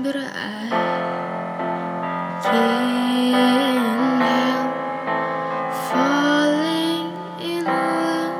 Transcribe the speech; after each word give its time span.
but 0.00 0.14
I 0.14 0.68
can't 2.44 4.22
help 4.22 4.72
falling 5.90 7.10
in 7.42 7.64
love 7.64 8.36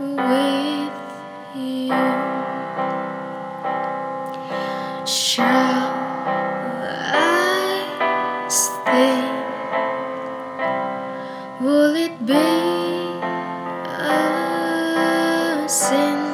with 0.00 0.98
you. 1.54 1.94
Shall 5.06 5.94
I 6.82 7.78
stay? 8.48 9.22
Will 11.64 11.94
it 11.94 12.26
be 12.26 12.34
a 14.02 14.08
sin? 15.68 16.33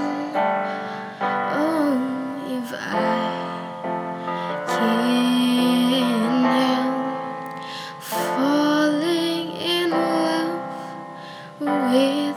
With 11.90 12.36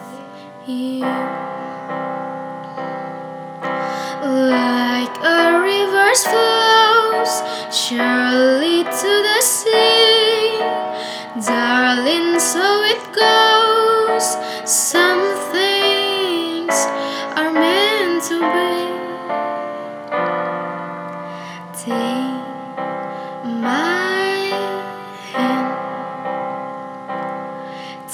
you. 0.67 1.01
Like 4.25 5.15
a 5.23 5.59
river 5.61 6.11
flows 6.31 7.33
surely 7.71 8.52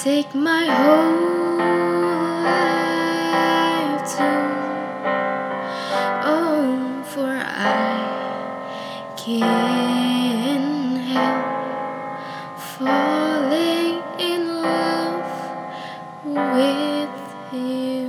take 0.04 0.34
my 0.34 0.66
whole 0.66 1.58
life 2.44 4.02
too. 4.16 4.42
Oh, 6.24 7.04
for 7.06 7.28
I 7.28 8.00
can't 9.18 10.98
help 11.14 11.48
falling 12.78 13.98
in 14.20 14.42
love 14.48 15.32
with 16.24 17.16
you. 17.52 18.08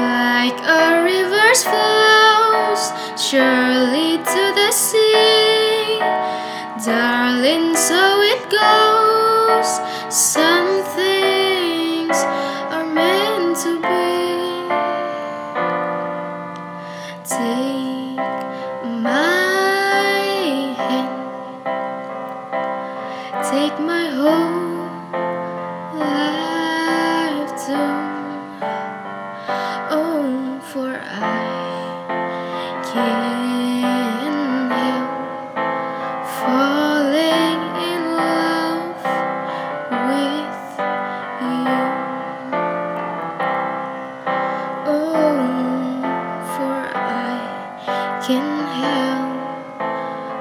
Like 0.00 0.58
a 0.80 1.04
river 1.04 1.50
flows 1.68 2.82
surely 3.20 4.10
to 4.16 4.42
the 4.58 4.70
sea, 4.72 5.01
darling, 6.84 7.76
so 7.76 8.20
it 8.22 8.42
goes. 8.50 9.80
Some 10.12 10.82
things 10.96 12.16
are 12.74 12.84
meant 12.84 13.56
to 13.58 13.80
be. 13.80 14.02
Take 17.24 18.18
my 19.00 20.74
hand, 20.88 21.64
take 23.50 23.78
my 23.80 24.06
whole 24.20 24.91
can 48.22 48.52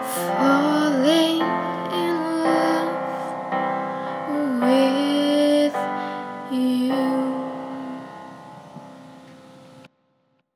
falling. 0.03 0.50